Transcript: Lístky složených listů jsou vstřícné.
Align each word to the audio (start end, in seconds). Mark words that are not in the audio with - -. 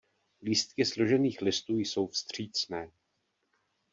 Lístky 0.43 0.85
složených 0.85 1.41
listů 1.41 1.77
jsou 1.77 2.07
vstřícné. 2.07 2.87